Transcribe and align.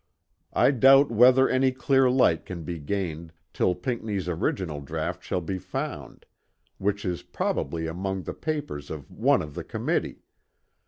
I 0.55 0.71
doubt 0.71 1.11
whether 1.11 1.47
any 1.47 1.71
clear 1.71 2.09
light 2.09 2.43
can 2.43 2.63
be 2.63 2.79
gained, 2.79 3.33
till 3.53 3.75
Pinckney's 3.75 4.27
original 4.27 4.81
draught 4.81 5.21
shall 5.23 5.41
be 5.41 5.59
found, 5.59 6.25
which 6.79 7.05
is 7.05 7.21
probably 7.21 7.85
among 7.85 8.23
the 8.23 8.33
papers 8.33 8.89
of 8.89 9.11
one 9.11 9.43
of 9.43 9.53
the 9.53 9.63
committee. 9.63 10.23